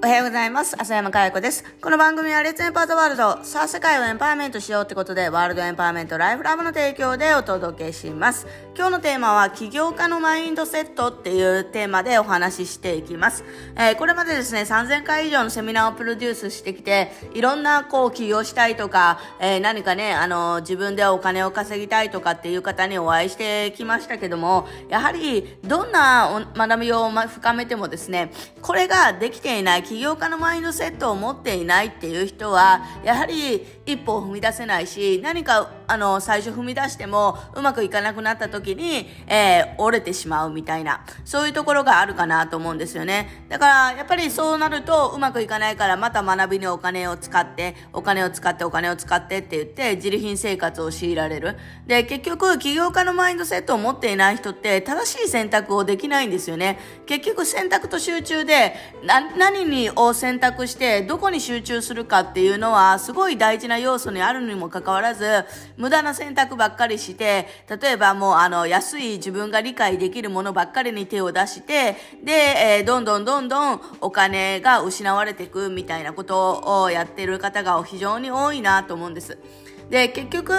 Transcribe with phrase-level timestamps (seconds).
[0.00, 0.80] おはようございます。
[0.80, 1.64] 浅山かや子です。
[1.82, 8.46] この番組はレッツエンパートワールド、さあ世界をエンパワーメントしようってことで、ワールドエンパワーメントライフラブの提供でお届けします。
[8.78, 13.42] 今日のテーマは、起業家のマインドセットっていうテーマでお話ししていきます。
[13.74, 28.30] えー、これまでですね、3000回以上のセミナーをプロデュースしてきて、いろんなこう起業したいとか、えー、何かね、あの、自分でお金を稼ぎたいとかっていう方にお会いしてきましたけども、やはり、どんな学びを深めてもですね、
[28.62, 43.46] これができていない起業家のマインドセットを持っていないっていう人は、やはり一歩を踏み出せないし、何かあの、最初踏み出してもうまくいかなくなった時に、えー、折れてしまうみたいな、そういうところがあるかなと思うんですよね。
[43.48, 51.56] だから、やっぱりそうなるとうまくいかないから、また学びにお金を使って、お金を使ってお金を使ってって言って、自利品生活を強いられる。
[51.86, 56.78] で、結局、起業家のマインドセットを持っていない人って、正しい選択をできないんですよね。
[57.06, 58.74] 結局、選択と集中で、
[59.04, 65.46] な、何にを選択して、どこに集中するかっていうのは、すごい大事な要素にあるにもかかわらず、
[65.78, 67.46] 無駄な選択ばっかりして、
[67.80, 79.38] 例えばもうあの安い自分が理解できるものばっかりに手を出して、で、えー、どんどんどんどんお金が失われていくみたいなことをやってる方が非常に多いなと思うんです。
[79.88, 80.52] で、結局、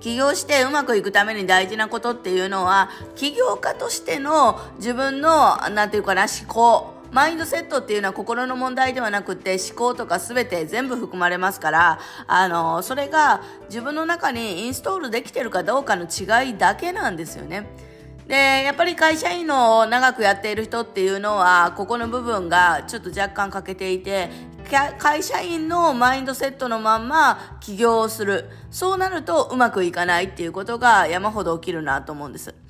[0.00, 17.68] 起業してうまくいくために大事なことっていうのは、起業家としての自分の、なんていうかな、思考、マインドセットっていうのは心の問題ではなくて思考とか全て全部含まれますから、あの、それが自分の中にインストールできてるかどうかの違いだけなんですよね。
[18.26, 24.30] で、やっぱり会社員の長くやっている人っていうのは、ここの部分がちょっと若干欠けていて、
[24.98, 28.50] 会社員のマインドセットのまんま起業をする。
[28.72, 32.63] そうなるとうまくいかないっていうことが山ほど起きるなと思うんです。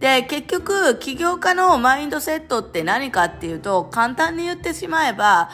[0.00, 5.50] で、結局、起業家のマインドセットって何かっていうと、簡単に言ってしまえば、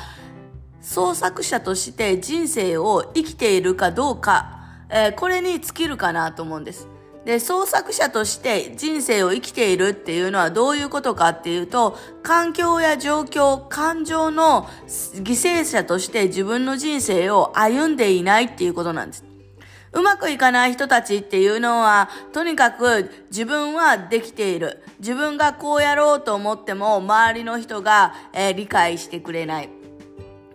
[0.80, 6.86] 創作者として人生を生きているかどうか、えー、これに尽きるかなと思うんです。
[7.24, 19.24] で、創作者として人生を生きているっていうのはどういうことかっていうと、環境や状況、感情の犠牲者として自分の人生を歩んでいないっていうことなんです。
[19.96, 24.82] うまくいかない人たちっていうのは、とにかく自分はできている。
[24.98, 29.85] 自分がこうやろうと思っても、周りの人が、えー、理解してくれない。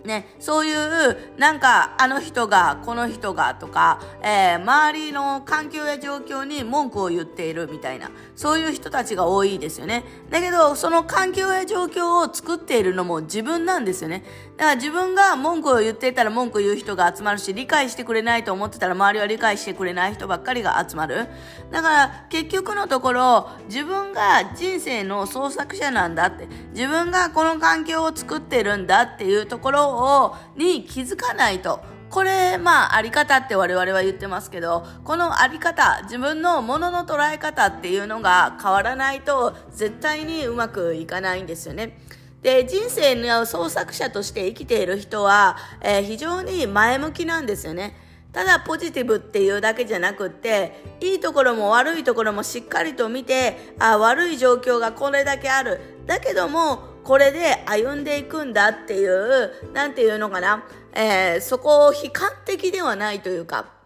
[0.06, 10.04] ね、そういう、なんか、あの人が、この人がとか、えー、周りの環境や状況に文句を言っているみたいな、そういう人たちが多いですよね。
[10.30, 14.24] だけど、その環境や状況を作っているのも自分なんですよね。
[14.58, 21.28] だから自分が文句を言っていたら文句を言う人が集まるし、理解してくれないと思ってたら周りは理解してくれない人ばっかりが集まる。
[21.72, 31.80] だから、結局のところ、自分が人生の創作者なんだって、自分がこの環境を作ってるんだっていうところを、に気づかないと。
[32.10, 41.98] これ、まあ、あり方って我々は言ってますけど、このあり方、自分のものの捉え方っていうのが変わらないと、絶対にうまくいかないんですよね。
[42.42, 47.96] で、人生の創作者として生きている人は、えー、非常に前向きなんですよね。
[48.34, 55.80] ただポジティブっていうだけじゃなくって、いいところも悪いところもしっかりと見て、あ悪い状況がこれだけある。
[56.06, 60.64] だけども、これで歩んでいくんだっていう、なんていうのかな、
[60.94, 63.82] えー、そこを悲観的ではないというか、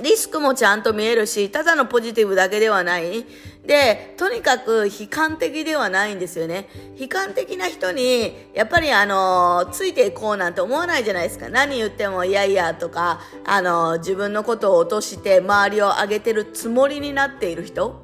[0.00, 3.26] リスクもちゃんと見えるし、ただのポジティブだけではない。
[3.66, 6.68] で、とにかく悲観的ではないんですよね。
[6.98, 11.48] 悲観的な人に、やっぱりあの、ついていこうなんて思わないじゃないですか。
[11.48, 18.01] 何言ってもいやいやとか、あの、自分のことを落として周りを上げてるつもりになっている人。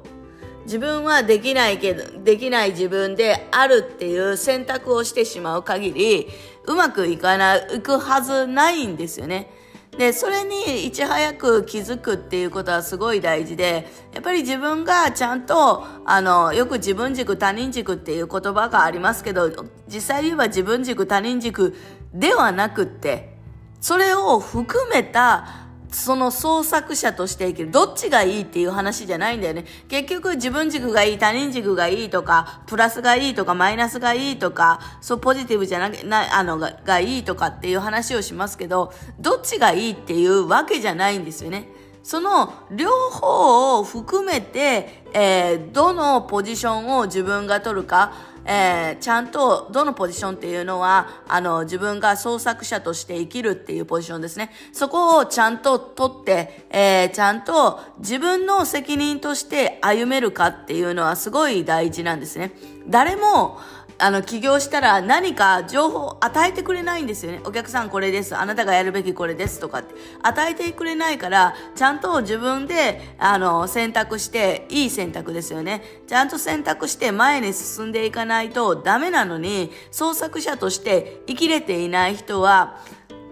[0.69, 6.29] 自分はできないけど、できない自分であるっていう選択をしてしまう限り、
[6.65, 9.51] うまくいかない、いくはずないんですよね。
[9.97, 19.49] で、それにいち早く気づくっていうことはすごい大事で、やっぱり自分がちゃんと、あの、よく自分軸、他人軸っていう言葉がありますけど、
[19.87, 21.75] 実際言えば自分軸、他人軸
[22.13, 23.39] ではなくって、
[23.81, 27.71] それを含めたその創作者として生きる。
[27.71, 29.65] どっちがいいっていう話じゃないんだよね。
[29.87, 41.69] 結局自分軸がいい、他人軸がいいとか、プラスがいいとか、マイナスがいいとか、そう、ポジティブじゃなく、な、あの、ががいいとかっていう話をしますけど、どっちがいいっていうわけじゃないんですよね。
[42.03, 48.13] その両方を含めて、えー、どのポジションを自分が取るか、
[48.51, 54.49] えー、ちゃんとどのポジションっていうのは、あの、自分が創作者として生きるっていうポジションですね。
[54.73, 62.53] そこをちゃんと取って、えー、ちゃんと自分の責任として歩めるかっていうのはすごい大事なんですね。
[62.87, 63.59] 誰も、
[64.01, 67.41] あの、起業したら何か情報を与えてくれないんですよね。
[67.43, 68.35] お客さんこれです。
[68.35, 69.93] あなたがやるべきこれですとかって。
[70.23, 75.83] 与えてくれないから、ちゃんと自分で、あの、選択して、いい選択ですよね。
[76.07, 82.79] ちゃんと選択して前に進んでいかないとダメなのに、創作者として生きれていない人は、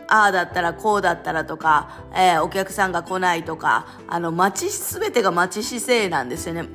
[0.10, 6.68] ああだったらこうだったらとか、えー、お客さんが来ないとか、あの、待ち、すべてが待ち姿勢なんですよね。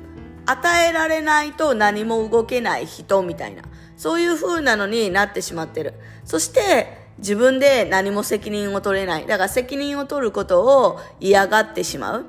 [0.45, 3.63] 与えられないと何も動けない人みたいな。
[4.03, 5.93] そういう風なのになってしまってる。
[6.25, 6.87] そして、
[7.19, 9.25] 自分で何も責任を取れない。
[9.25, 12.25] だから責任を取ることを嫌がってしまう。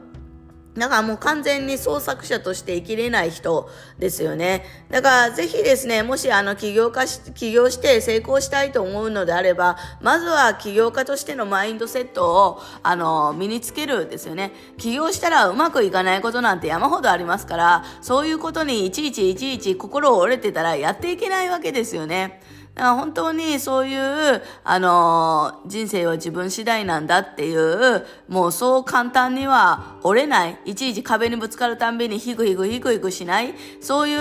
[0.77, 4.65] だからもう完全に創作者として生きれない人ですよね。
[4.91, 14.53] だからぜひですね、もしあの起業家し、起業して成功したいと思うのであれば、まずは起業家としてのマインドセットをあの身につけるですよね。
[14.77, 22.41] 起業したらうまくいかないことなんて山ほどありますから、そういうことにいちいちいちいち心を折れてたらやっていけないわけですよね。
[22.75, 30.59] だから本当にそういう、あの、人生は自分次第なんだっていう、もうそう簡単には折れない。
[30.65, 33.55] いちいち壁にぶつかるたんびにヒクヒクヒクヒクしない。
[33.81, 34.19] そういう、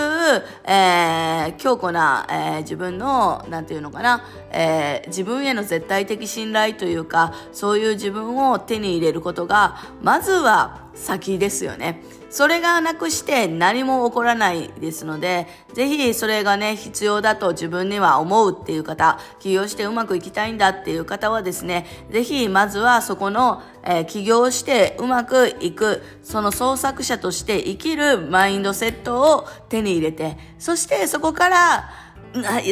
[0.65, 12.01] えー、強固な、えー、自分の、なんていうのかな、えー、自分への絶対的信頼というか、そういう自分を手に入れることが、まずは先ですよね。
[12.29, 31.89] それがなくして何も起こらないですので、ぜひそれがね、必要だと自分には思うっていう方、起業してうまくいきたいんだっていう方はですね、ぜひまずはそこの、えー、起業してうまくいく、その創作者として生きるマインドセットを手に入れて、そしてそこから、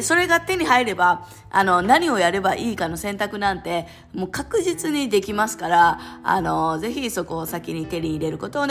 [0.02, 8.68] それが手に入れば、あの、何をやればいいかの選択なんて、もう確実にできますから、あの、ぜひそこを先に手に入れることを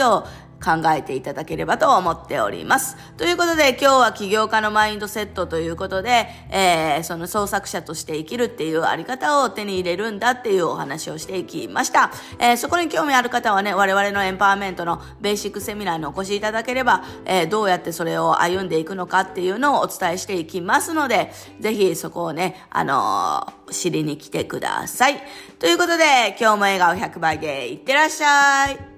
[0.63, 2.95] 考えていただければと思っております。
[3.17, 12.11] ということで、今日は起業家のマインドセットということで、えー、その創作者として生きるっていうあり方を手に入れるんだっていうお話をしていきました。
[12.39, 25.21] えー、そこに興味ある方はね、我々のエンパワーメントのベーシックセミナーにお越しいただければ、えー、どうやってそれを歩んでいくのかっていうのをお伝えしていきますので、ぜひそこをね、あのー、知りに来てください。
[25.59, 28.90] ということで、今日も笑顔100倍でいってらっしゃい。